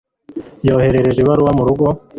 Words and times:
yohereje 0.67 1.19
ibaruwa 1.21 1.51
murugo 1.57 1.85